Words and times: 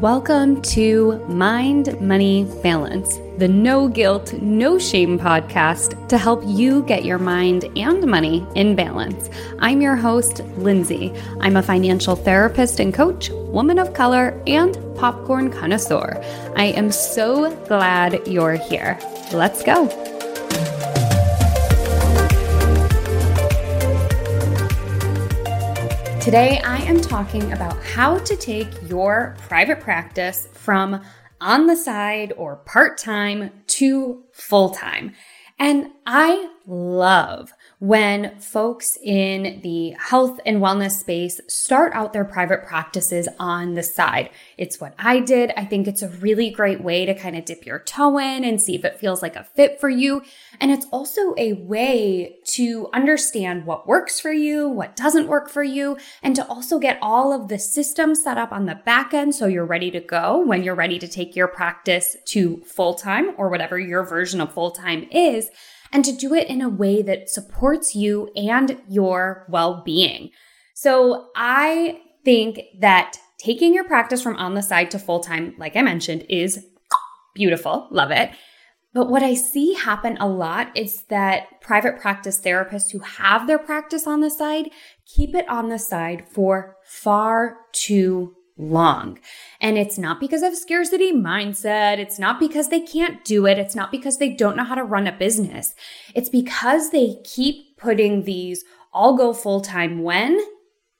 Welcome 0.00 0.62
to 0.62 1.18
Mind 1.26 2.00
Money 2.00 2.44
Balance, 2.62 3.18
the 3.38 3.48
no 3.48 3.88
guilt, 3.88 4.32
no 4.34 4.78
shame 4.78 5.18
podcast 5.18 6.06
to 6.06 6.16
help 6.16 6.40
you 6.46 6.84
get 6.84 7.04
your 7.04 7.18
mind 7.18 7.64
and 7.76 8.06
money 8.06 8.46
in 8.54 8.76
balance. 8.76 9.28
I'm 9.58 9.80
your 9.80 9.96
host, 9.96 10.38
Lindsay. 10.56 11.12
I'm 11.40 11.56
a 11.56 11.64
financial 11.64 12.14
therapist 12.14 12.78
and 12.78 12.94
coach, 12.94 13.30
woman 13.30 13.80
of 13.80 13.92
color, 13.92 14.40
and 14.46 14.78
popcorn 14.94 15.50
connoisseur. 15.50 16.22
I 16.54 16.66
am 16.66 16.92
so 16.92 17.52
glad 17.66 18.24
you're 18.24 18.54
here. 18.54 19.00
Let's 19.32 19.64
go. 19.64 20.17
Today, 26.20 26.60
I 26.64 26.78
am 26.78 27.00
talking 27.00 27.52
about 27.52 27.82
how 27.82 28.18
to 28.18 28.36
take 28.36 28.68
your 28.88 29.36
private 29.48 29.80
practice 29.80 30.48
from 30.52 31.02
on 31.40 31.66
the 31.66 31.76
side 31.76 32.32
or 32.36 32.56
part 32.56 32.98
time 32.98 33.50
to 33.68 34.24
full 34.32 34.70
time. 34.70 35.12
And 35.58 35.92
I 36.04 36.50
love 36.66 37.52
when 37.80 38.36
folks 38.40 38.98
in 39.04 39.60
the 39.62 39.90
health 39.98 40.40
and 40.44 40.60
wellness 40.60 40.98
space 40.98 41.40
start 41.46 41.92
out 41.94 42.12
their 42.12 42.24
private 42.24 42.64
practices 42.64 43.28
on 43.38 43.74
the 43.74 43.82
side. 43.82 44.30
It's 44.56 44.80
what 44.80 44.94
I 44.98 45.20
did. 45.20 45.52
I 45.56 45.64
think 45.64 45.86
it's 45.86 46.02
a 46.02 46.08
really 46.08 46.50
great 46.50 46.82
way 46.82 47.06
to 47.06 47.14
kind 47.14 47.36
of 47.36 47.44
dip 47.44 47.64
your 47.64 47.78
toe 47.78 48.18
in 48.18 48.42
and 48.42 48.60
see 48.60 48.74
if 48.74 48.84
it 48.84 48.98
feels 48.98 49.22
like 49.22 49.36
a 49.36 49.44
fit 49.44 49.80
for 49.80 49.88
you. 49.88 50.22
And 50.60 50.72
it's 50.72 50.86
also 50.90 51.34
a 51.36 51.52
way 51.52 52.38
to 52.46 52.88
understand 52.92 53.64
what 53.64 53.86
works 53.86 54.18
for 54.18 54.32
you, 54.32 54.68
what 54.68 54.96
doesn't 54.96 55.28
work 55.28 55.48
for 55.48 55.62
you, 55.62 55.96
and 56.20 56.34
to 56.34 56.46
also 56.48 56.80
get 56.80 56.98
all 57.00 57.32
of 57.32 57.48
the 57.48 57.58
systems 57.60 58.24
set 58.24 58.38
up 58.38 58.50
on 58.50 58.66
the 58.66 58.74
back 58.74 59.14
end 59.14 59.36
so 59.36 59.46
you're 59.46 59.64
ready 59.64 59.90
to 59.92 60.00
go 60.00 60.44
when 60.44 60.64
you're 60.64 60.74
ready 60.74 60.98
to 60.98 61.06
take 61.06 61.36
your 61.36 61.48
practice 61.48 62.16
to 62.24 62.56
full 62.64 62.94
time 62.94 63.34
or 63.36 63.48
whatever 63.48 63.78
your 63.78 64.02
version 64.02 64.40
of 64.40 64.52
full 64.52 64.72
time 64.72 65.06
is 65.12 65.50
and 65.92 66.04
to 66.04 66.12
do 66.12 66.34
it 66.34 66.48
in 66.48 66.60
a 66.60 66.68
way 66.68 67.02
that 67.02 67.30
supports 67.30 67.94
you 67.94 68.30
and 68.36 68.80
your 68.88 69.46
well 69.48 69.82
being. 69.84 70.30
So 70.74 71.28
I 71.34 72.00
think 72.24 72.60
that 72.80 73.16
taking 73.38 73.74
your 73.74 73.84
practice 73.84 74.22
from 74.22 74.36
on 74.36 74.54
the 74.54 74.62
side 74.62 74.90
to 74.92 74.98
full 74.98 75.20
time, 75.20 75.54
like 75.58 75.76
I 75.76 75.82
mentioned, 75.82 76.26
is 76.28 76.64
beautiful. 77.34 77.88
Love 77.90 78.10
it. 78.10 78.30
But 78.94 79.10
what 79.10 79.22
I 79.22 79.34
see 79.34 79.74
happen 79.74 80.16
a 80.18 80.26
lot 80.26 80.76
is 80.76 81.04
that 81.04 81.60
private 81.60 82.00
practice 82.00 82.40
therapists 82.40 82.90
who 82.90 83.00
have 83.00 83.46
their 83.46 83.58
practice 83.58 84.06
on 84.06 84.20
the 84.20 84.30
side 84.30 84.70
keep 85.06 85.34
it 85.34 85.48
on 85.48 85.68
the 85.68 85.78
side 85.78 86.24
for 86.30 86.76
far 86.84 87.58
too 87.72 88.34
long. 88.58 89.18
And 89.60 89.78
it's 89.78 89.98
not 89.98 90.20
because 90.20 90.42
of 90.42 90.56
scarcity 90.56 91.12
mindset. 91.12 91.98
It's 91.98 92.18
not 92.18 92.40
because 92.40 92.68
they 92.68 92.80
can't 92.80 93.24
do 93.24 93.46
it. 93.46 93.58
It's 93.58 93.74
not 93.74 93.90
because 93.90 94.18
they 94.18 94.30
don't 94.30 94.56
know 94.56 94.64
how 94.64 94.74
to 94.74 94.84
run 94.84 95.06
a 95.06 95.12
business. 95.12 95.74
It's 96.14 96.28
because 96.28 96.90
they 96.90 97.16
keep 97.24 97.78
putting 97.78 98.24
these 98.24 98.64
I'll 98.92 99.16
go 99.16 99.32
full 99.32 99.60
time 99.60 100.02
when 100.02 100.40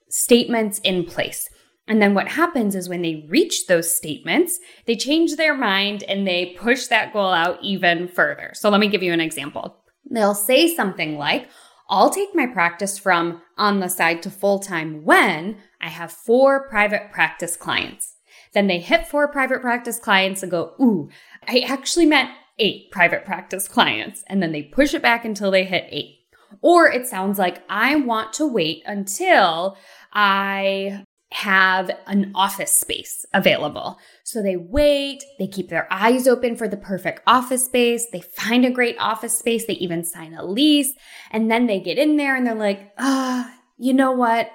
statements 0.09 0.79
in 0.79 1.05
place. 1.05 1.49
And 1.87 2.01
then 2.01 2.13
what 2.13 2.27
happens 2.27 2.75
is 2.75 2.87
when 2.87 3.01
they 3.01 3.25
reach 3.27 3.65
those 3.65 3.95
statements, 3.95 4.59
they 4.85 4.95
change 4.95 5.35
their 5.35 5.57
mind 5.57 6.03
and 6.03 6.27
they 6.27 6.55
push 6.57 6.87
that 6.87 7.13
goal 7.13 7.31
out 7.31 7.57
even 7.63 8.07
further. 8.07 8.51
So 8.53 8.69
let 8.69 8.79
me 8.79 8.87
give 8.87 9.01
you 9.01 9.11
an 9.11 9.21
example. 9.21 9.75
They'll 10.09 10.35
say 10.35 10.73
something 10.73 11.17
like, 11.17 11.49
I'll 11.89 12.11
take 12.11 12.35
my 12.35 12.45
practice 12.45 12.99
from 12.99 13.41
on 13.57 13.79
the 13.79 13.89
side 13.89 14.21
to 14.23 14.29
full 14.29 14.59
time 14.59 15.03
when 15.03 15.57
I 15.81 15.89
have 15.89 16.11
four 16.11 16.69
private 16.69 17.11
practice 17.11 17.55
clients. 17.55 18.15
Then 18.53 18.67
they 18.67 18.79
hit 18.79 19.07
four 19.07 19.27
private 19.27 19.61
practice 19.61 19.99
clients 19.99 20.43
and 20.43 20.51
go, 20.51 20.73
Ooh, 20.79 21.09
I 21.47 21.59
actually 21.67 22.05
meant 22.05 22.29
eight 22.59 22.91
private 22.91 23.25
practice 23.25 23.67
clients. 23.67 24.23
And 24.27 24.41
then 24.41 24.51
they 24.51 24.63
push 24.63 24.93
it 24.93 25.01
back 25.01 25.25
until 25.25 25.49
they 25.49 25.63
hit 25.63 25.87
eight. 25.89 26.17
Or 26.61 26.91
it 26.91 27.07
sounds 27.07 27.39
like 27.39 27.63
I 27.69 27.95
want 27.95 28.33
to 28.33 28.47
wait 28.47 28.83
until 28.85 29.77
I 30.11 31.05
have 31.31 31.91
an 32.07 32.31
office 32.33 32.73
space 32.73 33.25
available. 33.33 33.99
So 34.23 34.41
they 34.41 34.57
wait, 34.57 35.23
they 35.37 35.47
keep 35.47 35.69
their 35.69 35.87
eyes 35.91 36.27
open 36.27 36.55
for 36.55 36.67
the 36.67 36.77
perfect 36.77 37.21
office 37.27 37.65
space, 37.65 38.07
they 38.11 38.21
find 38.21 38.65
a 38.65 38.71
great 38.71 38.95
office 38.99 39.37
space, 39.37 39.65
they 39.65 39.73
even 39.73 40.03
sign 40.03 40.33
a 40.33 40.43
lease, 40.43 40.93
and 41.31 41.51
then 41.51 41.67
they 41.67 41.79
get 41.79 41.99
in 41.99 42.17
there 42.17 42.35
and 42.35 42.47
they're 42.47 42.55
like, 42.55 42.93
ah, 42.97 43.47
oh, 43.47 43.59
you 43.77 43.93
know 43.93 44.11
what? 44.11 44.49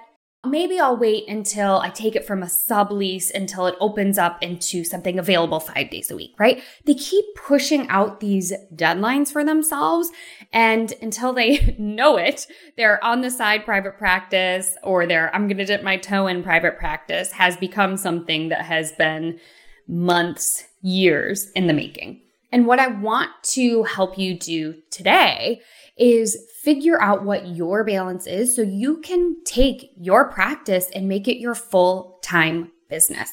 Maybe 0.46 0.78
I'll 0.78 0.96
wait 0.96 1.28
until 1.28 1.78
I 1.78 1.90
take 1.90 2.16
it 2.16 2.24
from 2.24 2.42
a 2.42 2.46
sublease 2.46 3.30
until 3.32 3.66
it 3.66 3.74
opens 3.80 4.18
up 4.18 4.42
into 4.42 4.84
something 4.84 5.18
available 5.18 5.60
five 5.60 5.90
days 5.90 6.10
a 6.10 6.16
week, 6.16 6.34
right? 6.38 6.62
They 6.84 6.94
keep 6.94 7.24
pushing 7.36 7.88
out 7.88 8.20
these 8.20 8.52
deadlines 8.74 9.32
for 9.32 9.44
themselves. 9.44 10.10
And 10.52 10.92
until 11.02 11.32
they 11.32 11.74
know 11.78 12.16
it, 12.16 12.46
they're 12.76 13.02
on 13.04 13.20
the 13.20 13.30
side 13.30 13.64
private 13.64 13.98
practice 13.98 14.76
or 14.82 15.06
their 15.06 15.34
I'm 15.34 15.48
going 15.48 15.58
to 15.58 15.64
dip 15.64 15.82
my 15.82 15.96
toe 15.96 16.26
in 16.26 16.42
private 16.42 16.78
practice 16.78 17.32
has 17.32 17.56
become 17.56 17.96
something 17.96 18.48
that 18.48 18.64
has 18.64 18.92
been 18.92 19.40
months, 19.86 20.64
years 20.80 21.50
in 21.52 21.66
the 21.66 21.72
making. 21.72 22.20
And 22.54 22.66
what 22.66 22.78
I 22.78 22.86
want 22.86 23.30
to 23.54 23.82
help 23.82 24.16
you 24.16 24.38
do 24.38 24.76
today 24.92 25.60
is 25.96 26.36
figure 26.60 27.00
out 27.00 27.24
what 27.24 27.48
your 27.48 27.84
balance 27.84 28.26
is 28.26 28.54
so 28.54 28.62
you 28.62 29.00
can 29.00 29.36
take 29.44 29.92
your 29.96 30.30
practice 30.30 30.90
and 30.94 31.08
make 31.08 31.28
it 31.28 31.38
your 31.38 31.54
full 31.54 32.18
time 32.22 32.72
business. 32.88 33.30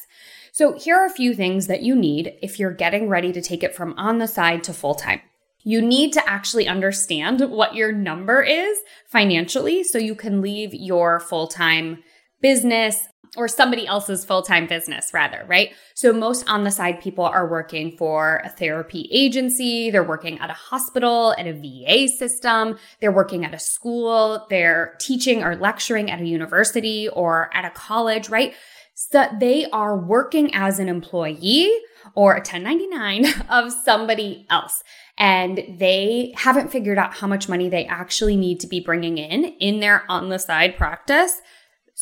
So, 0.52 0.78
here 0.78 0.96
are 0.96 1.06
a 1.06 1.10
few 1.10 1.34
things 1.34 1.66
that 1.66 1.82
you 1.82 1.94
need 1.94 2.34
if 2.42 2.58
you're 2.58 2.74
getting 2.74 3.08
ready 3.08 3.32
to 3.32 3.40
take 3.40 3.62
it 3.62 3.74
from 3.74 3.94
on 3.96 4.18
the 4.18 4.28
side 4.28 4.62
to 4.64 4.74
full 4.74 4.94
time. 4.94 5.20
You 5.64 5.80
need 5.80 6.12
to 6.14 6.28
actually 6.28 6.68
understand 6.68 7.40
what 7.40 7.74
your 7.74 7.92
number 7.92 8.42
is 8.42 8.78
financially 9.06 9.84
so 9.84 9.98
you 9.98 10.14
can 10.14 10.42
leave 10.42 10.74
your 10.74 11.20
full 11.20 11.46
time 11.46 12.02
business 12.42 13.08
or 13.36 13.48
somebody 13.48 13.86
else's 13.86 14.24
full 14.24 14.42
time 14.42 14.66
business, 14.66 15.10
rather, 15.14 15.44
right? 15.46 15.70
So, 15.94 16.12
most 16.12 16.48
on 16.48 16.64
the 16.64 16.70
side 16.70 17.00
people 17.00 17.24
are 17.24 17.48
working 17.48 17.96
for 17.96 18.42
a 18.44 18.50
therapy 18.50 19.08
agency, 19.10 19.90
they're 19.90 20.04
working 20.04 20.38
at 20.38 20.50
a 20.50 20.54
hospital, 20.54 21.34
at 21.38 21.46
a 21.46 21.54
VA 21.54 22.08
system, 22.08 22.78
they're 23.00 23.12
working 23.12 23.44
at 23.44 23.54
a 23.54 23.58
school, 23.58 24.46
they're 24.50 24.96
teaching 25.00 25.42
or 25.42 25.56
lecturing 25.56 26.10
at 26.10 26.20
a 26.20 26.26
university 26.26 27.08
or 27.08 27.48
at 27.54 27.64
a 27.64 27.70
college, 27.70 28.28
right? 28.28 28.54
So, 28.94 29.26
they 29.40 29.64
are 29.70 29.96
working 29.96 30.54
as 30.54 30.78
an 30.78 30.90
employee 30.90 31.70
or 32.14 32.34
a 32.34 32.38
1099 32.38 33.26
of 33.48 33.72
somebody 33.72 34.46
else. 34.50 34.82
And 35.16 35.76
they 35.78 36.34
haven't 36.36 36.70
figured 36.70 36.98
out 36.98 37.14
how 37.14 37.28
much 37.28 37.48
money 37.48 37.70
they 37.70 37.86
actually 37.86 38.36
need 38.36 38.60
to 38.60 38.66
be 38.66 38.80
bringing 38.80 39.16
in 39.16 39.44
in 39.44 39.80
their 39.80 40.04
on 40.10 40.28
the 40.28 40.38
side 40.38 40.76
practice 40.76 41.40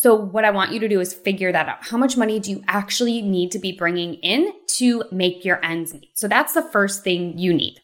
so, 0.01 0.15
what 0.15 0.47
I 0.47 0.51
want 0.51 0.73
you 0.73 0.81
to 0.81 0.89
do 0.89 0.99
is 0.99 1.13
figure 1.13 1.53
that 1.53 1.69
out. 1.69 1.87
How 1.87 1.99
much 1.99 2.17
money 2.17 2.41
do 2.41 2.51
you 2.51 2.65
actually 2.67 3.21
need 3.21 3.51
to 3.51 3.59
be 3.59 3.73
bringing 3.73 4.15
in 4.15 4.51
to 4.79 5.05
make 5.13 5.45
your 5.45 5.63
ends 5.63 5.93
meet? 5.93 6.09
So, 6.15 6.27
that's 6.27 6.55
the 6.55 6.63
first 6.63 7.05
thing 7.05 7.37
you 7.39 7.53
need. 7.53 7.81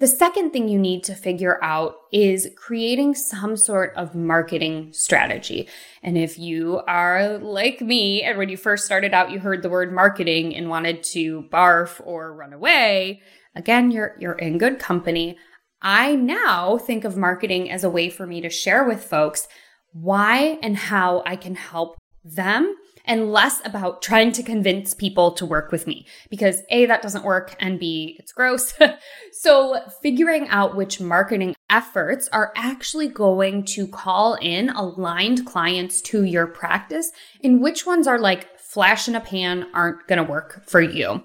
The 0.00 0.08
second 0.08 0.50
thing 0.50 0.68
you 0.68 0.76
need 0.76 1.04
to 1.04 1.14
figure 1.14 1.62
out 1.62 1.94
is 2.12 2.48
creating 2.56 3.14
some 3.14 3.56
sort 3.56 3.94
of 3.94 4.16
marketing 4.16 4.92
strategy. 4.92 5.68
And 6.02 6.18
if 6.18 6.36
you 6.36 6.80
are 6.88 7.38
like 7.38 7.80
me, 7.80 8.24
and 8.24 8.38
when 8.38 8.48
you 8.48 8.56
first 8.56 8.84
started 8.84 9.14
out, 9.14 9.30
you 9.30 9.38
heard 9.38 9.62
the 9.62 9.70
word 9.70 9.92
marketing 9.92 10.56
and 10.56 10.68
wanted 10.68 11.04
to 11.12 11.42
barf 11.42 12.04
or 12.04 12.34
run 12.34 12.52
away, 12.52 13.22
again, 13.54 13.92
you're, 13.92 14.16
you're 14.18 14.32
in 14.32 14.58
good 14.58 14.80
company. 14.80 15.38
I 15.80 16.16
now 16.16 16.76
think 16.76 17.04
of 17.04 17.16
marketing 17.16 17.70
as 17.70 17.84
a 17.84 17.90
way 17.90 18.10
for 18.10 18.26
me 18.26 18.40
to 18.40 18.50
share 18.50 18.82
with 18.82 19.04
folks 19.04 19.46
why 19.92 20.58
and 20.62 20.76
how 20.76 21.22
I 21.26 21.36
can 21.36 21.54
help 21.54 21.96
them 22.24 22.76
and 23.04 23.32
less 23.32 23.60
about 23.64 24.00
trying 24.00 24.32
to 24.32 24.42
convince 24.42 24.94
people 24.94 25.32
to 25.32 25.44
work 25.44 25.72
with 25.72 25.86
me 25.86 26.06
because 26.30 26.62
A, 26.70 26.86
that 26.86 27.02
doesn't 27.02 27.24
work, 27.24 27.56
and 27.58 27.78
B, 27.78 28.16
it's 28.18 28.32
gross. 28.32 28.74
so, 29.32 29.80
figuring 30.00 30.48
out 30.48 30.76
which 30.76 31.00
marketing 31.00 31.54
efforts 31.68 32.28
are 32.32 32.52
actually 32.56 33.08
going 33.08 33.64
to 33.64 33.88
call 33.88 34.34
in 34.34 34.70
aligned 34.70 35.46
clients 35.46 36.00
to 36.02 36.24
your 36.24 36.46
practice 36.46 37.10
and 37.42 37.60
which 37.60 37.86
ones 37.86 38.06
are 38.06 38.18
like 38.18 38.58
flash 38.58 39.08
in 39.08 39.14
a 39.14 39.20
pan 39.20 39.66
aren't 39.74 40.06
going 40.06 40.24
to 40.24 40.30
work 40.30 40.62
for 40.68 40.80
you. 40.80 41.24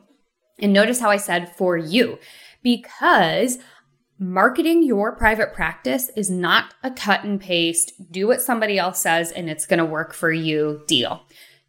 And 0.60 0.74
notice 0.74 1.00
how 1.00 1.10
I 1.10 1.18
said 1.18 1.56
for 1.56 1.78
you 1.78 2.18
because 2.64 3.60
Marketing 4.20 4.82
your 4.82 5.16
private 5.16 5.54
practice 5.54 6.10
is 6.16 6.28
not 6.28 6.74
a 6.82 6.90
cut 6.90 7.24
and 7.24 7.40
paste, 7.40 7.94
do 8.12 8.26
what 8.26 8.42
somebody 8.42 8.80
else 8.80 9.00
says 9.00 9.32
and 9.32 9.48
it's 9.48 9.68
going 9.68 9.78
to 9.78 9.86
work 9.86 10.12
for 10.12 10.32
you 10.32 10.82
deal. 10.88 11.22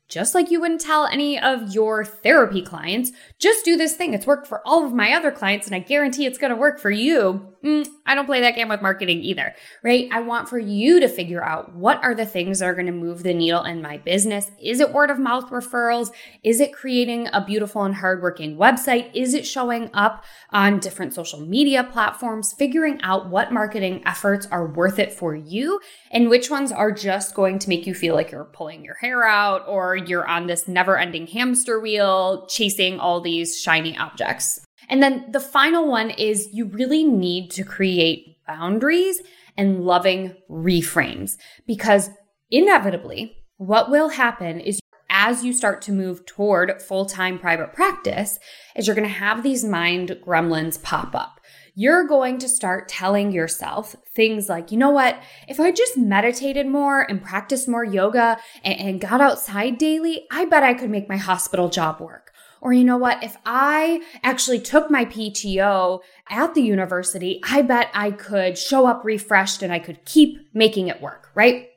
just 0.09 0.35
like 0.35 0.51
you 0.51 0.59
wouldn't 0.59 0.81
tell 0.81 1.07
any 1.07 1.39
of 1.39 1.75
your 1.75 2.03
therapy 2.05 2.63
clients, 2.63 3.13
just 3.39 3.65
do 3.65 3.77
this 3.77 3.95
thing. 3.95 4.15
It's 4.15 4.27
worked 4.27 4.47
for 4.47 4.67
all 4.67 4.85
of 4.85 4.95
my 4.95 5.13
other 5.13 5.31
clients 5.31 5.67
and 5.67 5.77
I 5.77 5.81
guarantee 5.81 6.25
it's 6.25 6.39
going 6.39 6.51
to 6.51 6.57
work 6.57 6.81
for 6.81 6.91
you. 6.91 7.55
Mm, 7.65 7.89
I 8.07 8.15
don't 8.15 8.27
play 8.27 8.41
that 8.41 8.55
game 8.55 8.69
with 8.69 8.83
marketing 8.83 9.25
either, 9.25 9.53
right? 9.83 10.09
I 10.13 10.21
want 10.21 10.49
for 10.49 10.61
you 10.61 11.01
to 11.01 11.09
figure 11.09 11.45
out 11.45 11.75
what 11.75 12.03
are 12.05 12.15
the 12.15 12.25
things 12.25 12.61
that 12.61 12.67
are 12.67 12.75
going 12.75 12.87
to 12.87 12.93
move 12.93 13.25
the 13.25 13.35
needle 13.35 13.65
in 13.65 13.83
my 13.83 13.97
business. 13.97 14.53
Is 14.63 14.79
it 14.79 14.93
word 14.93 15.11
of 15.11 15.19
mouth 15.19 15.51
referrals? 15.51 16.11
Is 16.45 16.61
it 16.61 16.73
creating 16.73 17.29
a 17.33 17.45
beautiful 17.45 17.83
and 17.83 17.97
hardworking 17.97 18.57
website? 18.57 19.11
Is 19.13 19.35
it 19.35 19.45
showing 19.45 19.91
up 19.93 20.25
on 20.51 20.79
different 20.79 21.15
social 21.15 21.41
media 21.41 21.83
platforms? 21.83 22.53
Figuring 22.53 23.01
out 23.03 23.29
what 23.29 23.53
marketing 23.53 24.03
efforts 24.07 24.47
are 24.53 24.67
worth 24.67 25.01
it 25.01 25.13
for 25.13 25.35
you 25.35 25.81
and 26.13 26.31
which 26.31 26.51
ones 26.51 26.71
are 26.71 26.93
just 26.93 27.35
going 27.35 27.59
to 27.59 27.69
make 27.69 27.89
you 27.89 27.95
feel 27.95 28.15
like 28.15 28.31
you're 28.31 28.45
pulling 28.45 28.85
your 28.85 28.95
hair 28.95 29.25
out 29.25 29.67
or 29.67 29.97
you're 29.97 30.29
on 30.29 30.47
this 30.47 30.69
never 30.69 30.97
ending 30.97 31.27
hamster 31.27 31.81
wheel 31.81 32.47
chasing 32.47 33.01
all 33.01 33.21
these 33.21 33.61
shiny 33.61 33.99
objects. 33.99 34.61
And 34.89 35.03
then 35.03 35.27
the 35.31 35.41
final 35.41 35.87
one 35.87 36.11
is 36.11 36.49
you 36.53 36.67
really 36.67 37.05
need 37.05 37.51
to 37.53 37.65
create 37.65 38.39
boundaries 38.47 39.21
and 39.57 39.85
loving 39.85 40.35
reframes 40.51 41.37
because 41.67 42.11
inevitably, 42.51 43.37
what 43.57 43.91
will 43.91 44.11
happen 44.11 44.61
is 44.61 44.81
as 45.11 45.45
you 45.45 45.53
start 45.53 45.83
to 45.83 45.93
move 45.93 46.25
toward 46.27 46.83
full 46.83 47.07
time 47.07 47.39
private 47.39 47.73
practice, 47.73 48.39
is 48.77 48.87
you're 48.87 48.97
going 48.97 49.09
to 49.09 49.15
have 49.15 49.43
these 49.43 49.65
mind 49.65 50.11
gremlins 50.25 50.81
pop 50.83 51.15
up. 51.15 51.41
You're 51.75 52.07
going 52.07 52.39
to 52.39 52.49
start 52.49 52.89
telling 52.89 53.31
yourself 53.31 53.95
things 54.15 54.49
like, 54.49 54.73
you 54.73 54.79
know 54.79 54.91
what? 54.91 55.21
If 55.47 55.61
I 55.61 55.71
just 55.71 55.97
meditated 55.97 56.67
more 56.67 57.03
and 57.03 57.23
practiced 57.23 57.69
more 57.69 57.85
yoga 57.85 58.39
and, 58.65 58.81
and 58.81 59.01
got 59.01 59.21
outside 59.21 59.79
daily, 59.79 60.27
I 60.31 60.45
bet 60.45 60.63
I 60.63 60.75
could 60.75 60.91
make 60.91 61.09
my 61.09 61.17
hospital 61.17 61.69
job 61.69 62.01
work. 62.01 62.33
Or 62.61 62.73
you 62.73 62.85
know 62.85 62.97
what? 62.97 63.23
If 63.23 63.37
I 63.45 64.03
actually 64.23 64.61
took 64.61 64.91
my 64.91 65.05
PTO 65.05 66.01
at 66.29 66.55
the 66.55 66.63
university, 66.63 67.41
I 67.49 67.63
bet 67.63 67.91
I 67.95 68.11
could 68.11 68.59
show 68.59 68.87
up 68.87 69.05
refreshed 69.05 69.63
and 69.63 69.73
I 69.73 69.79
could 69.79 70.05
keep 70.05 70.39
making 70.53 70.89
it 70.89 71.01
work, 71.01 71.31
right? 71.35 71.69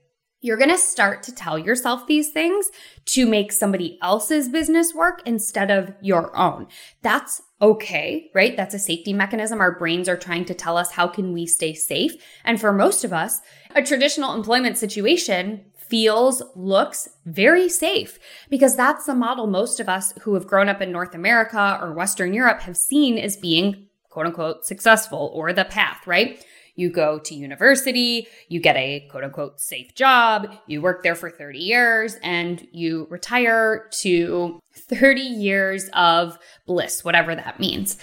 You're 0.43 0.57
going 0.57 0.71
to 0.71 0.77
start 0.77 1.21
to 1.23 1.35
tell 1.35 1.59
yourself 1.59 2.07
these 2.07 2.29
things 2.29 2.71
to 3.05 3.27
make 3.27 3.51
somebody 3.51 3.99
else's 4.01 4.49
business 4.49 4.91
work 4.91 5.21
instead 5.23 5.69
of 5.69 5.93
your 6.01 6.35
own. 6.35 6.65
That's 7.03 7.43
okay, 7.61 8.31
right? 8.33 8.57
That's 8.57 8.73
a 8.73 8.79
safety 8.79 9.13
mechanism. 9.13 9.61
Our 9.61 9.77
brains 9.77 10.09
are 10.09 10.17
trying 10.17 10.45
to 10.45 10.55
tell 10.55 10.77
us 10.77 10.91
how 10.91 11.07
can 11.07 11.31
we 11.31 11.45
stay 11.45 11.75
safe. 11.75 12.13
And 12.43 12.59
for 12.59 12.73
most 12.73 13.03
of 13.03 13.13
us, 13.13 13.39
a 13.75 13.83
traditional 13.83 14.33
employment 14.33 14.79
situation 14.79 15.65
feels, 15.91 16.41
looks 16.55 17.07
very 17.25 17.69
safe 17.69 18.17
because 18.49 18.75
that's 18.75 19.05
the 19.05 19.13
model 19.13 19.45
most 19.45 19.79
of 19.79 19.89
us 19.89 20.13
who 20.21 20.33
have 20.33 20.47
grown 20.47 20.69
up 20.69 20.81
in 20.81 20.91
North 20.91 21.13
America 21.13 21.77
or 21.79 21.93
Western 21.93 22.33
Europe 22.33 22.61
have 22.61 22.77
seen 22.77 23.19
as 23.19 23.38
being 23.38 23.88
quote 24.09 24.25
unquote 24.25 24.65
successful 24.65 25.29
or 25.35 25.53
the 25.53 25.65
path, 25.65 26.07
right? 26.07 26.43
You 26.75 26.89
go 26.89 27.19
to 27.19 27.35
university, 27.35 28.27
you 28.47 28.61
get 28.61 28.77
a 28.77 29.05
quote 29.11 29.25
unquote 29.25 29.59
safe 29.59 29.93
job, 29.93 30.55
you 30.65 30.81
work 30.81 31.03
there 31.03 31.15
for 31.15 31.29
30 31.29 31.59
years, 31.59 32.15
and 32.23 32.65
you 32.71 33.05
retire 33.09 33.89
to 33.99 34.59
30 34.73 35.21
years 35.21 35.89
of 35.93 36.39
bliss, 36.65 37.03
whatever 37.03 37.35
that 37.35 37.59
means. 37.59 37.97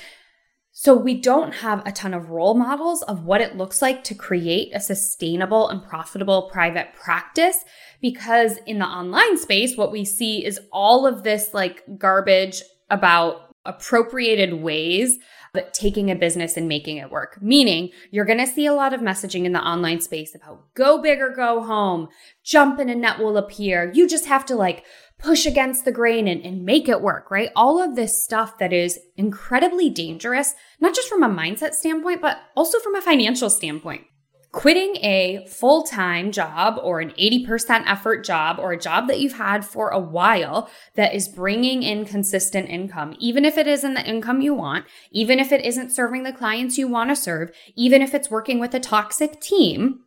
So 0.80 0.94
we 0.94 1.20
don't 1.20 1.56
have 1.56 1.84
a 1.84 1.90
ton 1.90 2.14
of 2.14 2.30
role 2.30 2.54
models 2.54 3.02
of 3.02 3.25
what 3.25 3.40
it 3.40 3.56
looks 3.56 3.82
like 3.82 4.04
to 4.04 4.14
create 4.14 4.70
a 4.72 4.78
sustainable 4.78 5.69
and 5.69 5.82
profitable 5.82 6.48
private 6.52 6.94
practice 6.94 7.64
because 8.00 8.58
in 8.58 8.78
the 8.78 8.84
online 8.84 9.38
space, 9.38 9.76
what 9.76 9.90
we 9.90 10.04
see 10.04 10.46
is 10.46 10.60
all 10.72 11.04
of 11.04 11.25
this 11.25 11.52
like 11.52 11.82
garbage 11.98 12.62
about 12.90 13.52
appropriated 13.64 14.62
ways 14.62 15.19
of 15.52 15.72
taking 15.72 16.12
a 16.12 16.14
business 16.14 16.56
and 16.56 16.69
making 16.69 16.98
it 16.98 17.10
work. 17.10 17.42
Meaning, 17.42 17.90
you're 18.12 18.25
going 18.25 18.38
to 18.38 18.46
see 18.46 18.66
a 18.66 18.72
lot 18.72 18.94
of 18.94 19.00
messaging 19.00 19.46
in 19.46 19.52
the 19.52 19.60
online 19.60 20.00
space 20.00 20.32
about 20.32 20.72
go 20.75 21.02
big 21.02 21.20
or 21.20 21.34
go 21.34 21.60
home, 21.60 22.06
jump 22.44 22.78
and 22.78 22.88
a 22.88 22.94
net 22.94 23.19
will 23.19 23.36
appear. 23.36 23.90
You 23.92 24.06
just 24.06 24.26
have 24.26 24.46
to 24.46 24.54
like 24.54 24.84
push 25.19 25.47
against 25.47 25.85
the 25.85 25.93
grain 25.93 26.29
and, 26.29 26.44
and 26.44 26.65
make 26.65 26.88
it 26.88 27.03
work, 27.03 27.31
right? 27.31 27.50
All 27.56 27.82
of 27.82 27.97
this 27.97 28.23
stuff 28.23 28.59
that 28.59 28.73
is 28.73 28.99
incredibly 29.17 29.91
dangerous, 29.91 30.55
not 30.81 30.94
just 30.94 31.09
from 31.09 31.23
a 31.23 31.29
mindset 31.29 31.75
standpoint, 31.75 32.23
but 32.23 32.38
also 32.56 32.79
from 32.79 32.94
a 32.94 33.03
financial 33.03 33.50
standpoint. 33.50 34.05
Quitting 34.50 34.97
a 35.05 35.47
full 35.47 35.82
time 35.82 36.32
job 36.32 36.81
or 36.82 37.00
an 37.00 37.11
80% 37.11 37.85
effort 37.87 38.25
job 38.25 38.59
or 38.59 38.73
a 38.73 38.81
job 38.81 39.06
that 39.09 39.20
you've 39.20 39.35
had 39.37 39.62
for 39.62 39.91
a 39.91 39.99
while 39.99 40.70
that 40.94 41.15
is 41.15 41.29
bringing 41.29 41.82
in 41.82 42.06
consistent 42.06 42.69
income, 42.71 43.14
even 43.19 43.44
if 43.44 43.59
it 43.59 43.67
isn't 43.67 43.93
the 43.93 44.09
income 44.09 44.41
you 44.41 44.55
want, 44.55 44.87
even 45.11 45.38
if 45.38 45.53
it 45.53 45.67
isn't 45.67 45.93
serving 45.93 46.23
the 46.23 46.32
clients 46.32 46.79
you 46.79 46.88
want 46.88 47.11
to 47.11 47.17
serve, 47.17 47.50
even 47.76 48.00
if 48.00 48.14
it's 48.14 48.31
working 48.31 48.59
with 48.59 48.73
a 48.73 48.81
toxic 48.81 49.38
team, 49.38 50.00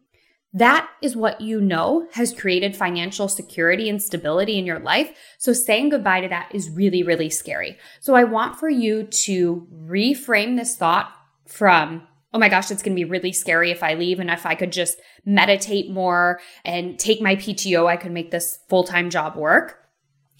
that 0.53 0.89
is 1.01 1.15
what 1.15 1.39
you 1.39 1.61
know 1.61 2.07
has 2.13 2.33
created 2.33 2.75
financial 2.75 3.29
security 3.29 3.87
and 3.87 4.01
stability 4.01 4.59
in 4.59 4.65
your 4.65 4.79
life. 4.79 5.11
So 5.37 5.53
saying 5.53 5.89
goodbye 5.89 6.21
to 6.21 6.27
that 6.27 6.53
is 6.53 6.69
really, 6.69 7.03
really 7.03 7.29
scary. 7.29 7.77
So 8.01 8.15
I 8.15 8.25
want 8.25 8.59
for 8.59 8.69
you 8.69 9.03
to 9.03 9.67
reframe 9.73 10.57
this 10.57 10.75
thought 10.75 11.11
from, 11.47 12.05
oh 12.33 12.39
my 12.39 12.49
gosh, 12.49 12.69
it's 12.69 12.83
going 12.83 12.95
to 12.95 13.01
be 13.01 13.09
really 13.09 13.31
scary 13.31 13.71
if 13.71 13.81
I 13.81 13.93
leave. 13.93 14.19
And 14.19 14.29
if 14.29 14.45
I 14.45 14.55
could 14.55 14.73
just 14.73 14.97
meditate 15.25 15.89
more 15.89 16.41
and 16.65 16.99
take 16.99 17.21
my 17.21 17.37
PTO, 17.37 17.87
I 17.87 17.95
could 17.95 18.11
make 18.11 18.31
this 18.31 18.59
full 18.67 18.83
time 18.83 19.09
job 19.09 19.37
work. 19.37 19.77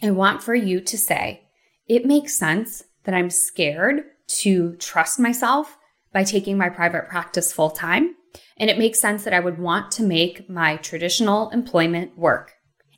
I 0.03 0.11
want 0.11 0.43
for 0.43 0.55
you 0.55 0.81
to 0.81 0.97
say, 0.97 1.43
it 1.87 2.05
makes 2.05 2.37
sense 2.37 2.83
that 3.03 3.15
I'm 3.15 3.29
scared 3.29 4.03
to 4.27 4.75
trust 4.75 5.19
myself 5.19 5.77
by 6.11 6.23
taking 6.23 6.57
my 6.57 6.69
private 6.69 7.07
practice 7.07 7.53
full 7.53 7.69
time. 7.69 8.15
And 8.57 8.69
it 8.69 8.77
makes 8.77 8.99
sense 8.99 9.23
that 9.23 9.33
I 9.33 9.39
would 9.39 9.59
want 9.59 9.91
to 9.93 10.03
make 10.03 10.49
my 10.49 10.77
traditional 10.77 11.49
employment 11.49 12.17
work. 12.17 12.53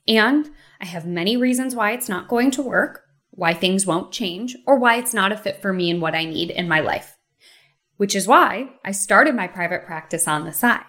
And 0.08 0.50
I 0.82 0.86
have 0.86 1.06
many 1.06 1.38
reasons 1.38 1.76
why 1.76 1.92
it's 1.92 2.10
not 2.10 2.28
going 2.28 2.52
to 2.52 2.62
work, 2.62 3.04
why 3.32 3.54
things 3.54 3.86
won't 3.86 4.12
change, 4.12 4.56
or 4.68 4.78
why 4.78 4.96
it's 4.96 5.14
not 5.14 5.32
a 5.32 5.38
fit 5.38 5.62
for 5.62 5.74
me 5.74 5.90
and 5.90 6.02
what 6.02 6.16
I 6.16 6.26
need 6.26 6.52
in 6.52 6.68
my 6.68 6.80
life. 6.80 7.16
Which 7.98 8.16
is 8.16 8.28
why 8.28 8.72
I 8.84 8.92
started 8.92 9.36
my 9.36 9.48
private 9.48 9.86
practice 9.86 10.28
on 10.28 10.46
the 10.46 10.54
side. 10.54 10.84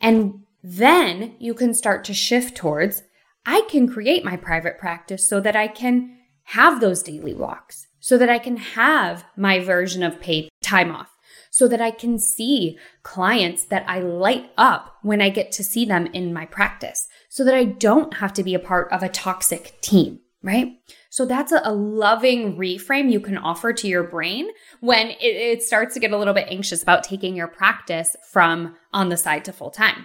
And 0.00 0.44
then 0.62 1.36
you 1.38 1.54
can 1.54 1.74
start 1.74 2.04
to 2.04 2.14
shift 2.14 2.56
towards 2.56 3.02
I 3.46 3.62
can 3.70 3.88
create 3.88 4.24
my 4.24 4.36
private 4.36 4.76
practice 4.76 5.28
so 5.28 5.38
that 5.40 5.54
I 5.54 5.68
can 5.68 6.18
have 6.50 6.80
those 6.80 7.02
daily 7.02 7.34
walks, 7.34 7.86
so 8.00 8.18
that 8.18 8.28
I 8.28 8.38
can 8.38 8.56
have 8.56 9.24
my 9.36 9.60
version 9.60 10.02
of 10.02 10.20
paid 10.20 10.48
time 10.62 10.90
off, 10.90 11.15
so 11.56 11.66
that 11.66 11.80
I 11.80 11.90
can 11.90 12.18
see 12.18 12.78
clients 13.02 13.64
that 13.64 13.88
I 13.88 14.00
light 14.00 14.50
up 14.58 14.94
when 15.00 15.22
I 15.22 15.30
get 15.30 15.52
to 15.52 15.64
see 15.64 15.86
them 15.86 16.04
in 16.08 16.34
my 16.34 16.44
practice 16.44 17.08
so 17.30 17.44
that 17.44 17.54
I 17.54 17.64
don't 17.64 18.12
have 18.18 18.34
to 18.34 18.42
be 18.42 18.52
a 18.52 18.58
part 18.58 18.92
of 18.92 19.02
a 19.02 19.08
toxic 19.08 19.80
team, 19.80 20.20
right? 20.42 20.74
So 21.08 21.24
that's 21.24 21.52
a, 21.52 21.72
loving 21.72 22.58
reframe 22.58 23.10
you 23.10 23.20
can 23.20 23.38
offer 23.38 23.72
to 23.72 23.88
your 23.88 24.02
brain 24.02 24.50
when 24.80 25.06
it, 25.12 25.22
it 25.22 25.62
starts 25.62 25.94
to 25.94 26.00
get 26.00 26.12
a 26.12 26.18
little 26.18 26.34
bit 26.34 26.48
anxious 26.50 26.82
about 26.82 27.04
taking 27.04 27.34
your 27.34 27.48
practice 27.48 28.14
from 28.30 28.76
on 28.92 29.08
the 29.08 29.16
side 29.16 29.46
to 29.46 29.52
full 29.54 29.70
time. 29.70 30.04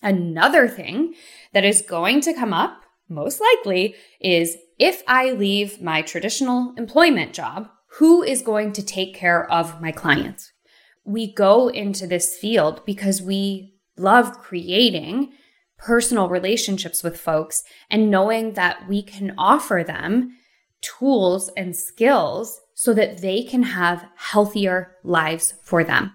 Another 0.00 0.68
thing 0.68 1.14
that 1.54 1.64
is 1.64 1.82
going 1.82 2.20
to 2.20 2.32
come 2.32 2.52
up 2.52 2.82
most 3.08 3.40
likely 3.40 3.96
is 4.20 4.56
if 4.78 5.02
I 5.08 5.32
leave 5.32 5.82
my 5.82 6.02
traditional 6.02 6.72
employment 6.78 7.32
job, 7.32 7.68
who 7.98 8.22
is 8.22 8.42
going 8.42 8.72
to 8.74 8.82
take 8.84 9.16
care 9.16 9.50
of 9.50 9.80
my 9.80 9.90
clients? 9.90 10.52
We 11.08 11.32
go 11.32 11.68
into 11.68 12.06
this 12.06 12.36
field 12.36 12.84
because 12.84 13.22
we 13.22 13.74
love 13.96 14.38
creating 14.38 15.32
personal 15.78 16.28
relationships 16.28 17.02
with 17.02 17.18
folks 17.18 17.62
and 17.90 18.10
knowing 18.10 18.52
that 18.52 18.86
we 18.88 19.02
can 19.02 19.32
offer 19.38 19.82
them 19.86 20.36
tools 20.82 21.50
and 21.56 21.74
skills 21.74 22.60
so 22.74 22.92
that 22.92 23.22
they 23.22 23.42
can 23.42 23.62
have 23.62 24.04
healthier 24.16 24.96
lives 25.02 25.54
for 25.62 25.82
them. 25.82 26.12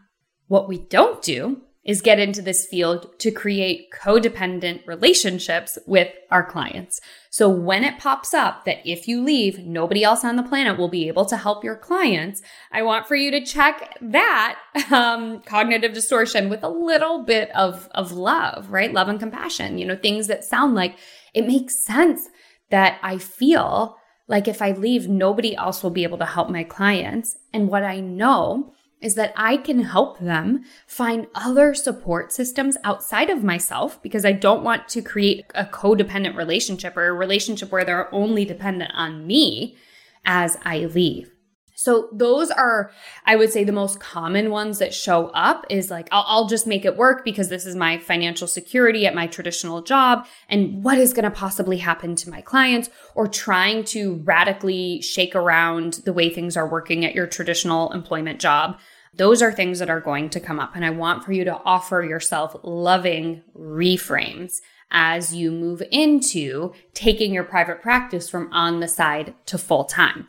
What 0.48 0.70
we 0.70 0.78
don't 0.78 1.22
do 1.22 1.64
is 1.84 2.02
get 2.02 2.20
into 2.20 2.42
this 2.42 2.66
field 2.66 3.08
to 3.20 3.30
create 3.30 3.92
codependent 3.92 4.86
relationships 4.88 5.78
with 5.86 6.08
our 6.32 6.44
clients. 6.44 7.02
So 7.30 7.50
when 7.50 7.84
it 7.84 8.00
pops 8.00 8.34
up 8.34 8.64
that 8.66 8.78
if 8.86 9.08
you 9.08 9.22
leave, 9.22 9.60
nobody 9.60 10.04
else 10.04 10.24
on 10.24 10.38
the 10.38 10.44
planet 10.44 10.78
will 10.78 10.88
be 10.88 11.08
able 11.08 11.26
to 11.26 11.36
help 11.36 11.64
your 11.64 11.76
clients, 11.76 12.42
I 12.72 12.84
want 12.84 13.08
for 13.08 13.16
you 13.16 13.32
to 13.32 13.46
check 13.46 13.98
that 14.02 14.60
um, 14.92 15.42
cognitive 15.42 15.94
distortion 15.94 16.50
with 16.50 16.64
a 16.64 16.70
little 16.70 17.24
bit 17.24 17.54
of, 17.56 17.90
of 17.92 18.14
love, 18.14 18.72
right? 18.72 18.94
Love 18.94 19.10
and 19.10 19.20
compassion, 19.20 19.78
you 19.78 19.86
know, 19.86 19.98
things 19.98 20.28
that 20.28 20.46
sound 20.46 20.76
like 20.76 20.98
it 21.34 21.46
makes 21.46 21.84
sense 21.86 22.30
that 22.70 22.98
I 23.04 23.18
feel 23.18 23.98
like 24.28 24.48
if 24.48 24.62
I 24.62 24.72
leave, 24.72 25.10
nobody 25.10 25.56
else 25.56 25.84
will 25.84 25.90
be 25.90 26.04
able 26.04 26.18
to 26.20 26.26
help 26.26 26.50
my 26.50 26.64
clients. 26.64 27.36
And 27.52 27.68
what 27.68 27.84
I 27.84 28.00
know 28.00 28.74
is 29.04 29.16
that 29.16 29.34
I 29.36 29.58
can 29.58 29.84
help 29.84 30.20
them 30.20 30.64
find 30.88 31.28
other 31.36 31.74
support 31.74 32.32
systems 32.32 32.78
outside 32.84 33.30
of 33.30 33.44
myself 33.44 34.02
because 34.02 34.26
I 34.26 34.32
don't 34.32 34.64
want 34.64 34.88
to 34.90 35.02
create 35.02 35.46
a 35.54 35.66
codependent 35.66 36.36
relationship 36.36 36.98
or 36.98 37.08
a 37.08 37.14
relationship 37.14 37.72
where 37.72 37.84
they're 37.84 38.14
only 38.14 38.46
dependent 38.46 38.92
on 38.96 39.28
me 39.28 39.78
as 40.26 40.58
I 40.64 40.80
leave. 40.80 41.34
So 41.76 42.08
those 42.14 42.50
are, 42.50 42.92
I 43.26 43.36
would 43.36 43.52
say, 43.52 43.66
the 43.66 43.74
most 43.74 44.00
common 44.00 44.52
ones 44.52 44.80
that 44.80 44.94
show 44.94 45.28
up 45.30 45.66
is 45.70 45.92
like, 45.92 46.08
I'll, 46.12 46.24
I'll, 46.28 46.48
just 46.48 46.66
make 46.66 46.86
it 46.86 46.96
work 46.96 47.26
because 47.26 47.50
this 47.50 47.66
is 47.66 47.76
my 47.76 47.98
financial 47.98 48.48
security 48.48 49.06
at 49.06 49.14
my 49.16 49.28
traditional 49.28 49.82
job. 49.82 50.26
And 50.48 50.82
what 50.82 50.98
is 50.98 51.12
going 51.12 51.26
to 51.26 51.32
possibly 51.32 51.78
happen 51.80 52.16
to 52.16 52.30
my 52.30 52.40
clients 52.40 52.90
or 53.16 53.28
trying 53.28 53.84
to 53.86 54.22
radically 54.24 55.02
shake 55.02 55.36
around 55.36 56.02
the 56.06 56.14
way 56.14 56.30
things 56.30 56.56
are 56.56 56.70
working 56.70 57.04
at 57.04 57.16
your 57.16 57.28
traditional 57.28 57.92
employment 57.92 58.40
job. 58.40 58.78
Those 59.16 59.42
are 59.42 59.52
things 59.52 59.80
that 59.80 59.90
are 59.90 60.02
going 60.02 60.30
to 60.32 60.40
come 60.40 60.60
up. 60.60 60.76
And 60.76 60.84
I 60.84 60.90
want 60.90 61.24
for 61.24 61.32
you 61.32 61.44
to 61.46 61.62
offer 61.64 62.04
yourself 62.04 62.56
loving 62.64 63.44
reframes 63.56 64.62
as 64.92 65.36
you 65.36 65.52
move 65.52 65.82
into 65.92 66.74
taking 66.94 67.34
your 67.34 67.44
private 67.44 67.82
practice 67.82 68.30
from 68.30 68.52
on 68.54 68.80
the 68.80 68.88
side 68.88 69.34
to 69.48 69.58
full 69.58 69.86
time. 69.86 70.28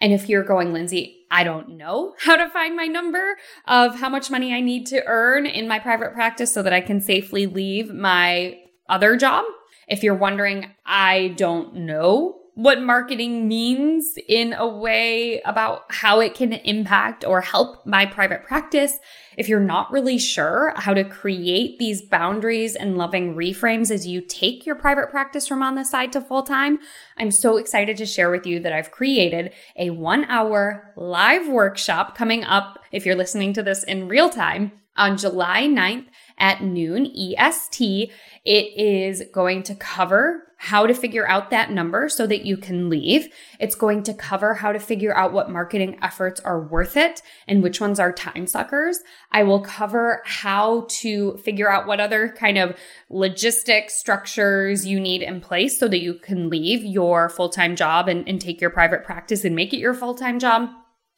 And 0.00 0.12
if 0.12 0.28
you're 0.28 0.42
going, 0.42 0.72
Lindsay, 0.72 1.26
I 1.30 1.44
don't 1.44 1.70
know 1.70 2.14
how 2.20 2.36
to 2.36 2.50
find 2.50 2.76
my 2.76 2.86
number 2.86 3.36
of 3.66 3.98
how 3.98 4.08
much 4.08 4.30
money 4.30 4.52
I 4.52 4.60
need 4.60 4.86
to 4.86 5.02
earn 5.06 5.46
in 5.46 5.68
my 5.68 5.78
private 5.78 6.12
practice 6.12 6.52
so 6.52 6.62
that 6.62 6.72
I 6.72 6.80
can 6.80 7.00
safely 7.00 7.46
leave 7.46 7.92
my 7.92 8.58
other 8.88 9.16
job. 9.16 9.44
If 9.88 10.02
you're 10.02 10.14
wondering, 10.14 10.70
I 10.84 11.34
don't 11.36 11.74
know 11.74 12.36
what 12.56 12.80
marketing 12.80 13.46
means 13.46 14.14
in 14.28 14.54
a 14.54 14.66
way 14.66 15.42
about 15.42 15.82
how 15.90 16.20
it 16.20 16.34
can 16.34 16.54
impact 16.54 17.22
or 17.22 17.42
help 17.42 17.84
my 17.84 18.06
private 18.06 18.42
practice. 18.44 18.98
If 19.36 19.46
you're 19.46 19.60
not 19.60 19.92
really 19.92 20.16
sure 20.16 20.72
how 20.74 20.94
to 20.94 21.04
create 21.04 21.78
these 21.78 22.00
boundaries 22.00 22.74
and 22.74 22.96
loving 22.96 23.34
reframes 23.34 23.90
as 23.90 24.06
you 24.06 24.22
take 24.22 24.64
your 24.64 24.74
private 24.74 25.10
practice 25.10 25.46
from 25.46 25.62
on 25.62 25.74
the 25.74 25.84
side 25.84 26.12
to 26.12 26.20
full 26.22 26.44
time, 26.44 26.78
I'm 27.18 27.30
so 27.30 27.58
excited 27.58 27.98
to 27.98 28.06
share 28.06 28.30
with 28.30 28.46
you 28.46 28.58
that 28.60 28.72
I've 28.72 28.90
created 28.90 29.52
a 29.76 29.90
one 29.90 30.24
hour 30.24 30.94
live 30.96 31.48
workshop 31.48 32.16
coming 32.16 32.42
up 32.42 32.78
if 32.90 33.04
you're 33.04 33.16
listening 33.16 33.52
to 33.52 33.62
this 33.62 33.84
in 33.84 34.08
real 34.08 34.30
time 34.30 34.72
on 34.96 35.18
July 35.18 35.64
9th 35.64 36.06
at 36.38 36.62
noon 36.62 37.06
EST. 37.06 38.10
It 38.44 38.78
is 38.78 39.22
going 39.32 39.62
to 39.64 39.74
cover 39.74 40.46
how 40.58 40.86
to 40.86 40.94
figure 40.94 41.28
out 41.28 41.50
that 41.50 41.70
number 41.70 42.08
so 42.08 42.26
that 42.26 42.46
you 42.46 42.56
can 42.56 42.88
leave. 42.88 43.28
It's 43.60 43.74
going 43.74 44.02
to 44.04 44.14
cover 44.14 44.54
how 44.54 44.72
to 44.72 44.78
figure 44.78 45.14
out 45.14 45.32
what 45.32 45.50
marketing 45.50 45.98
efforts 46.02 46.40
are 46.40 46.60
worth 46.60 46.96
it 46.96 47.20
and 47.46 47.62
which 47.62 47.80
ones 47.80 48.00
are 48.00 48.12
time 48.12 48.46
suckers. 48.46 49.00
I 49.30 49.42
will 49.42 49.60
cover 49.60 50.22
how 50.24 50.86
to 51.00 51.36
figure 51.38 51.70
out 51.70 51.86
what 51.86 52.00
other 52.00 52.34
kind 52.38 52.56
of 52.56 52.76
logistic 53.10 53.90
structures 53.90 54.86
you 54.86 54.98
need 54.98 55.22
in 55.22 55.40
place 55.40 55.78
so 55.78 55.88
that 55.88 56.00
you 56.00 56.14
can 56.14 56.48
leave 56.48 56.82
your 56.84 57.28
full 57.28 57.50
time 57.50 57.76
job 57.76 58.08
and, 58.08 58.26
and 58.26 58.40
take 58.40 58.60
your 58.60 58.70
private 58.70 59.04
practice 59.04 59.44
and 59.44 59.54
make 59.54 59.74
it 59.74 59.78
your 59.78 59.94
full 59.94 60.14
time 60.14 60.38
job 60.38 60.70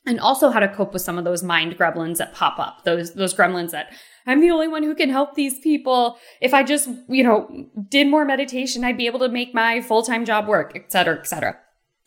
and 0.06 0.18
also 0.18 0.50
how 0.50 0.58
to 0.58 0.68
cope 0.68 0.92
with 0.92 1.02
some 1.02 1.18
of 1.18 1.24
those 1.24 1.42
mind 1.42 1.76
gremlins 1.76 2.16
that 2.16 2.32
pop 2.32 2.58
up 2.58 2.82
those 2.84 3.14
those 3.14 3.34
gremlins 3.34 3.72
that 3.72 3.92
I'm 4.28 4.40
the 4.40 4.50
only 4.50 4.68
one 4.68 4.82
who 4.82 4.94
can 4.94 5.10
help 5.10 5.34
these 5.34 5.58
people. 5.58 6.18
If 6.40 6.54
I 6.54 6.62
just, 6.62 6.88
you 7.08 7.24
know, 7.24 7.66
did 7.88 8.06
more 8.06 8.24
meditation, 8.24 8.84
I'd 8.84 8.96
be 8.96 9.06
able 9.06 9.20
to 9.20 9.28
make 9.28 9.54
my 9.54 9.80
full-time 9.80 10.24
job 10.24 10.46
work, 10.46 10.72
et 10.74 10.92
cetera, 10.92 11.18
et 11.18 11.26
cetera. 11.26 11.56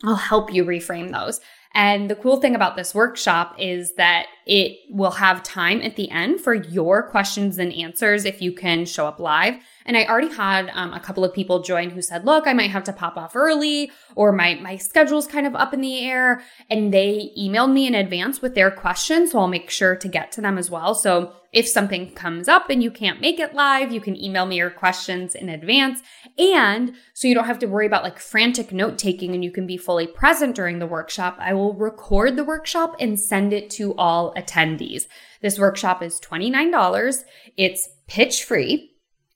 I'll 0.04 0.16
help 0.16 0.54
you 0.54 0.66
reframe 0.66 1.12
those. 1.12 1.42
And 1.74 2.10
the 2.10 2.16
cool 2.16 2.42
thing 2.42 2.54
about 2.54 2.76
this 2.76 2.94
workshop 2.94 3.56
is 3.58 3.94
that 3.96 4.26
it 4.46 4.78
will 4.90 5.12
have 5.12 5.42
time 5.42 5.82
at 5.82 5.96
the 5.96 6.10
end 6.12 6.42
for 6.42 6.54
your 6.54 7.02
questions 7.02 7.58
and 7.58 7.72
answers 7.74 8.26
if 8.26 8.42
you 8.42 8.52
can 8.52 8.86
show 8.86 9.08
up 9.08 9.20
live. 9.20 9.56
And 9.86 9.98
I 9.98 10.06
already 10.06 10.34
had 10.34 10.70
um, 10.74 10.94
a 10.94 11.00
couple 11.00 11.24
of 11.24 11.34
people 11.34 11.62
join 11.62 11.90
who 11.90 12.02
said, 12.02 12.26
look, 12.26 12.48
I 12.48 12.54
might 12.54 12.72
have 12.72 12.84
to 12.86 12.94
pop 12.94 13.18
off 13.18 13.36
early 13.36 13.92
or 14.16 14.32
my, 14.32 14.56
my 14.56 14.78
schedule's 14.78 15.28
kind 15.28 15.48
of 15.48 15.56
up 15.56 15.74
in 15.74 15.82
the 15.82 16.06
air. 16.06 16.44
And 16.70 16.94
they 16.94 17.32
emailed 17.38 17.74
me 17.74 17.88
in 17.88 17.96
advance 17.96 18.42
with 18.42 18.56
their 18.56 18.72
questions. 18.72 19.32
So 19.32 19.40
I'll 19.40 19.48
make 19.48 19.70
sure 19.70 19.96
to 19.96 20.08
get 20.08 20.32
to 20.34 20.42
them 20.42 20.58
as 20.58 20.70
well. 20.70 20.96
So 20.96 21.34
if 21.52 21.68
something 21.68 22.12
comes 22.12 22.48
up 22.48 22.70
and 22.70 22.82
you 22.82 22.90
can't 22.90 23.20
make 23.20 23.40
it 23.40 23.54
live, 23.54 23.92
you 23.92 24.00
can 24.00 24.16
email 24.16 24.46
me 24.46 24.58
your 24.58 24.70
questions 24.70 25.36
in 25.36 25.50
advance. 25.50 26.00
And 26.38 26.94
so 27.14 27.28
you 27.28 27.36
don't 27.36 27.46
have 27.46 27.60
to 27.60 27.66
worry 27.66 27.86
about 27.86 28.04
like 28.04 28.20
frantic 28.20 28.72
note 28.72 28.98
taking 28.98 29.34
and 29.34 29.44
you 29.44 29.52
can 29.52 29.68
be 29.68 29.78
fully 29.78 30.08
present 30.08 30.56
during 30.56 30.80
the 30.80 30.88
workshop. 30.88 31.38
I 31.40 31.54
will 31.54 31.74
record 31.74 32.38
the 32.38 32.46
workshop 32.46 32.96
and 33.00 33.20
send 33.20 33.52
it 33.52 33.70
to 33.72 33.94
all 33.96 34.34
attendees. 34.36 35.04
This 35.42 35.60
workshop 35.60 36.02
is 36.02 36.22
$29. 36.22 37.24
It's 37.58 37.90
pitch 38.08 38.44
free. 38.46 38.91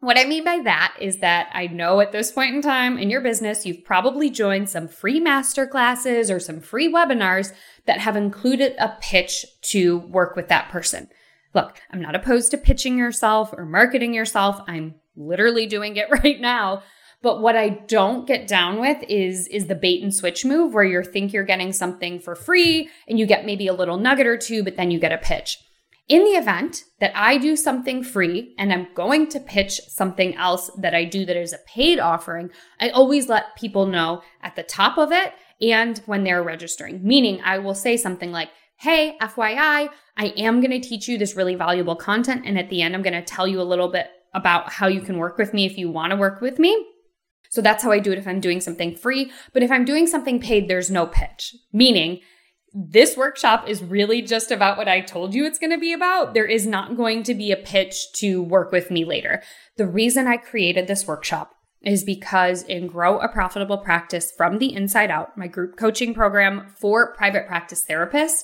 What 0.05 0.19
I 0.19 0.25
mean 0.25 0.43
by 0.43 0.59
that 0.65 0.95
is 1.01 1.17
that 1.21 1.49
I 1.51 1.65
know 1.65 1.99
at 1.99 2.11
this 2.11 2.31
point 2.31 2.53
in 2.53 2.61
time 2.61 2.99
in 2.99 3.09
your 3.09 3.21
business, 3.21 3.65
you've 3.65 3.83
probably 3.83 4.29
joined 4.29 4.69
some 4.69 4.87
free 4.87 5.19
master 5.19 5.65
classes 5.65 6.29
or 6.29 6.39
some 6.39 6.59
free 6.59 6.93
webinars 6.93 7.53
that 7.87 8.01
have 8.01 8.15
included 8.15 8.75
a 8.77 8.95
pitch 9.01 9.47
to 9.63 9.97
work 9.97 10.35
with 10.35 10.47
that 10.49 10.69
person. 10.69 11.09
Look, 11.55 11.81
I'm 11.91 12.03
not 12.03 12.13
opposed 12.13 12.51
to 12.51 12.57
pitching 12.59 12.99
yourself 12.99 13.51
or 13.51 13.65
marketing 13.65 14.13
yourself. 14.13 14.61
I'm 14.67 14.93
literally 15.15 15.65
doing 15.65 15.95
it 15.95 16.11
right 16.23 16.39
now. 16.39 16.83
But 17.23 17.41
what 17.41 17.55
I 17.55 17.69
don't 17.69 18.27
get 18.27 18.47
down 18.47 18.79
with 18.79 19.01
is 19.09 19.47
is 19.47 19.65
the 19.65 19.73
bait 19.73 20.03
and 20.03 20.13
switch 20.13 20.45
move 20.45 20.75
where 20.75 20.83
you 20.83 21.01
think 21.01 21.33
you're 21.33 21.43
getting 21.43 21.73
something 21.73 22.19
for 22.19 22.35
free 22.35 22.91
and 23.07 23.17
you 23.17 23.25
get 23.25 23.47
maybe 23.47 23.65
a 23.65 23.73
little 23.73 23.97
nugget 23.97 24.27
or 24.27 24.37
two, 24.37 24.63
but 24.63 24.77
then 24.77 24.91
you 24.91 24.99
get 24.99 25.11
a 25.11 25.17
pitch. 25.17 25.57
In 26.07 26.23
the 26.23 26.31
event 26.31 26.83
that 26.99 27.11
I 27.15 27.39
do 27.39 27.55
something 27.55 28.03
free 28.03 28.53
and 28.59 28.71
I'm 28.71 28.87
going 28.93 29.27
to 29.29 29.39
pitch 29.39 29.81
something 29.87 30.35
else 30.35 30.69
that 30.77 30.93
I 30.93 31.03
do 31.03 31.25
that 31.25 31.35
is 31.35 31.51
a 31.51 31.57
paid 31.67 31.99
offering, 31.99 32.51
I 32.79 32.89
always 32.89 33.27
let 33.27 33.55
people 33.55 33.87
know 33.87 34.21
at 34.43 34.55
the 34.55 34.61
top 34.61 34.99
of 34.99 35.11
it 35.11 35.33
and 35.59 35.97
when 36.05 36.23
they're 36.23 36.43
registering. 36.43 37.03
Meaning, 37.03 37.41
I 37.43 37.57
will 37.57 37.73
say 37.73 37.97
something 37.97 38.31
like, 38.31 38.49
Hey, 38.77 39.17
FYI, 39.19 39.89
I 40.17 40.25
am 40.37 40.61
going 40.61 40.79
to 40.79 40.87
teach 40.87 41.07
you 41.07 41.17
this 41.17 41.35
really 41.35 41.55
valuable 41.55 41.95
content. 41.95 42.43
And 42.45 42.59
at 42.59 42.69
the 42.69 42.83
end, 42.83 42.93
I'm 42.93 43.01
going 43.01 43.13
to 43.13 43.23
tell 43.23 43.47
you 43.47 43.59
a 43.59 43.63
little 43.63 43.87
bit 43.87 44.07
about 44.33 44.73
how 44.73 44.87
you 44.87 45.01
can 45.01 45.17
work 45.17 45.37
with 45.37 45.53
me 45.53 45.65
if 45.65 45.77
you 45.77 45.89
want 45.89 46.11
to 46.11 46.17
work 46.17 46.39
with 46.39 46.59
me. 46.59 46.85
So 47.49 47.61
that's 47.61 47.81
how 47.81 47.91
I 47.91 47.99
do 47.99 48.11
it 48.11 48.17
if 48.17 48.27
I'm 48.27 48.41
doing 48.41 48.59
something 48.59 48.95
free. 48.95 49.31
But 49.53 49.63
if 49.63 49.71
I'm 49.71 49.85
doing 49.85 50.07
something 50.07 50.39
paid, 50.41 50.67
there's 50.67 50.91
no 50.91 51.07
pitch, 51.07 51.55
meaning 51.71 52.19
this 52.77 53.15
workshop 53.15 53.69
is 53.69 53.81
really 53.81 54.21
just 54.21 54.51
about 54.51 54.77
what 54.77 54.89
I 54.89 54.99
told 54.99 55.33
you 55.33 55.45
it's 55.45 55.59
going 55.59 55.71
to 55.71 55.77
be 55.77 55.93
about. 55.93 56.33
There 56.33 56.45
is 56.45 56.67
not 56.67 56.97
going 56.97 57.23
to 57.23 57.33
be 57.33 57.53
a 57.53 57.57
pitch 57.57 58.11
to 58.15 58.43
work 58.43 58.73
with 58.73 58.91
me 58.91 59.05
later. 59.05 59.41
The 59.77 59.87
reason 59.87 60.27
I 60.27 60.35
created 60.35 60.85
this 60.85 61.07
workshop 61.07 61.51
is 61.81 62.03
because 62.03 62.63
in 62.63 62.87
Grow 62.87 63.19
a 63.19 63.29
Profitable 63.29 63.77
Practice 63.77 64.29
from 64.35 64.57
the 64.57 64.73
Inside 64.73 65.09
Out, 65.09 65.37
my 65.37 65.47
group 65.47 65.77
coaching 65.77 66.13
program 66.13 66.67
for 66.77 67.15
private 67.15 67.47
practice 67.47 67.85
therapists, 67.89 68.43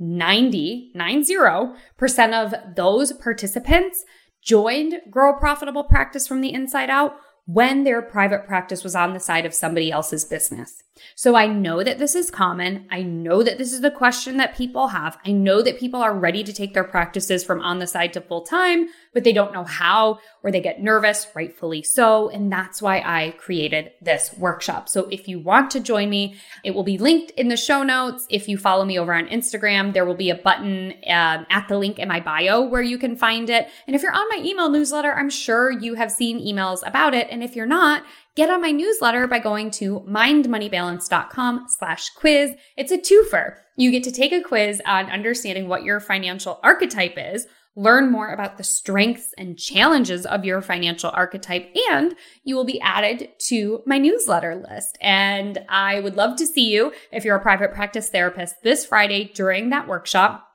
90, 0.00 0.92
90% 0.96 2.32
of 2.32 2.54
those 2.74 3.12
participants 3.12 4.04
joined 4.42 4.96
Grow 5.08 5.36
a 5.36 5.38
Profitable 5.38 5.84
Practice 5.84 6.26
from 6.26 6.40
the 6.40 6.52
Inside 6.52 6.90
Out 6.90 7.14
when 7.48 7.84
their 7.84 8.02
private 8.02 8.46
practice 8.46 8.84
was 8.84 8.94
on 8.94 9.14
the 9.14 9.20
side 9.20 9.46
of 9.46 9.54
somebody 9.54 9.90
else's 9.90 10.22
business. 10.22 10.82
So 11.14 11.34
I 11.34 11.46
know 11.46 11.82
that 11.82 11.98
this 11.98 12.14
is 12.14 12.30
common. 12.30 12.86
I 12.90 13.02
know 13.02 13.42
that 13.42 13.58
this 13.58 13.72
is 13.72 13.82
a 13.82 13.90
question 13.90 14.36
that 14.36 14.56
people 14.56 14.88
have. 14.88 15.18
I 15.24 15.32
know 15.32 15.62
that 15.62 15.78
people 15.78 16.02
are 16.02 16.14
ready 16.14 16.42
to 16.44 16.52
take 16.52 16.74
their 16.74 16.84
practices 16.84 17.44
from 17.44 17.60
on 17.60 17.78
the 17.78 17.86
side 17.86 18.12
to 18.14 18.20
full 18.20 18.42
time, 18.42 18.88
but 19.14 19.24
they 19.24 19.32
don't 19.32 19.52
know 19.52 19.64
how 19.64 20.18
or 20.42 20.50
they 20.50 20.60
get 20.60 20.82
nervous, 20.82 21.26
rightfully 21.34 21.82
so. 21.82 22.28
And 22.28 22.52
that's 22.52 22.82
why 22.82 23.00
I 23.00 23.34
created 23.38 23.92
this 24.00 24.32
workshop. 24.36 24.88
So 24.88 25.08
if 25.10 25.28
you 25.28 25.38
want 25.38 25.70
to 25.72 25.80
join 25.80 26.10
me, 26.10 26.36
it 26.64 26.74
will 26.74 26.84
be 26.84 26.98
linked 26.98 27.30
in 27.32 27.48
the 27.48 27.56
show 27.56 27.82
notes. 27.82 28.26
If 28.30 28.48
you 28.48 28.58
follow 28.58 28.84
me 28.84 28.98
over 28.98 29.14
on 29.14 29.26
Instagram, 29.28 29.92
there 29.92 30.04
will 30.04 30.14
be 30.14 30.30
a 30.30 30.36
button 30.36 30.92
um, 31.08 31.46
at 31.50 31.66
the 31.68 31.78
link 31.78 31.98
in 31.98 32.08
my 32.08 32.20
bio 32.20 32.62
where 32.62 32.82
you 32.82 32.98
can 32.98 33.16
find 33.16 33.50
it. 33.50 33.68
And 33.86 33.96
if 33.96 34.02
you're 34.02 34.14
on 34.14 34.28
my 34.28 34.42
email 34.44 34.68
newsletter, 34.68 35.12
I'm 35.12 35.30
sure 35.30 35.70
you 35.70 35.94
have 35.94 36.12
seen 36.12 36.40
emails 36.40 36.86
about 36.86 37.14
it. 37.14 37.28
And 37.38 37.44
if 37.44 37.54
you're 37.54 37.66
not, 37.66 38.02
Get 38.38 38.50
on 38.50 38.62
my 38.62 38.70
newsletter 38.70 39.26
by 39.26 39.40
going 39.40 39.72
to 39.72 39.98
mindmoneybalance.com 40.08 41.66
slash 41.66 42.10
quiz. 42.10 42.52
It's 42.76 42.92
a 42.92 42.96
twofer. 42.96 43.56
You 43.76 43.90
get 43.90 44.04
to 44.04 44.12
take 44.12 44.30
a 44.30 44.44
quiz 44.44 44.80
on 44.86 45.10
understanding 45.10 45.66
what 45.66 45.82
your 45.82 45.98
financial 45.98 46.60
archetype 46.62 47.14
is, 47.16 47.48
learn 47.74 48.12
more 48.12 48.32
about 48.32 48.56
the 48.56 48.62
strengths 48.62 49.34
and 49.36 49.58
challenges 49.58 50.24
of 50.24 50.44
your 50.44 50.62
financial 50.62 51.10
archetype, 51.10 51.68
and 51.90 52.14
you 52.44 52.54
will 52.54 52.64
be 52.64 52.80
added 52.80 53.30
to 53.48 53.82
my 53.86 53.98
newsletter 53.98 54.64
list. 54.70 54.96
And 55.00 55.58
I 55.68 55.98
would 55.98 56.14
love 56.14 56.36
to 56.36 56.46
see 56.46 56.72
you 56.72 56.92
if 57.10 57.24
you're 57.24 57.34
a 57.34 57.42
private 57.42 57.74
practice 57.74 58.08
therapist 58.08 58.62
this 58.62 58.86
Friday 58.86 59.32
during 59.34 59.70
that 59.70 59.88
workshop. 59.88 60.46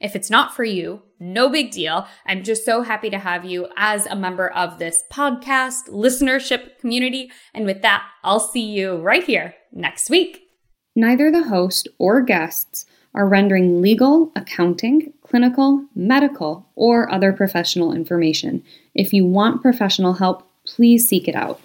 If 0.00 0.16
it's 0.16 0.30
not 0.30 0.52
for 0.52 0.64
you, 0.64 1.02
no 1.20 1.48
big 1.48 1.70
deal. 1.70 2.06
I'm 2.26 2.42
just 2.42 2.64
so 2.64 2.82
happy 2.82 3.10
to 3.10 3.18
have 3.18 3.44
you 3.44 3.68
as 3.76 4.06
a 4.06 4.16
member 4.16 4.48
of 4.48 4.78
this 4.78 5.04
podcast 5.12 5.88
listenership 5.90 6.78
community. 6.78 7.30
And 7.54 7.66
with 7.66 7.82
that, 7.82 8.04
I'll 8.24 8.40
see 8.40 8.64
you 8.64 8.96
right 8.96 9.22
here 9.22 9.54
next 9.70 10.10
week. 10.10 10.48
Neither 10.96 11.30
the 11.30 11.44
host 11.44 11.86
or 11.98 12.22
guests 12.22 12.86
are 13.14 13.28
rendering 13.28 13.80
legal, 13.80 14.32
accounting, 14.34 15.12
clinical, 15.22 15.86
medical, 15.94 16.68
or 16.74 17.10
other 17.12 17.32
professional 17.32 17.92
information. 17.92 18.62
If 18.94 19.12
you 19.12 19.24
want 19.24 19.62
professional 19.62 20.14
help, 20.14 20.48
please 20.64 21.08
seek 21.08 21.28
it 21.28 21.34
out. 21.34 21.60